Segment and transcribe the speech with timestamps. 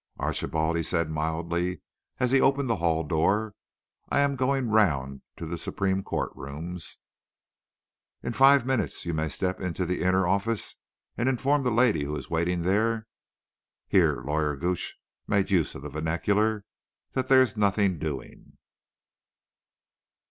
[0.17, 1.79] "Archibald," he said mildly,
[2.19, 3.53] as he opened the hall door,
[4.09, 6.97] "I am going around to the Supreme Court rooms.
[8.23, 10.73] In five minutes you may step into the inner office,
[11.17, 13.07] and inform the lady who is waiting there
[13.91, 14.95] that"—here Lawyer Gooch
[15.27, 18.57] made use of the vernacular—"that there's nothing doing."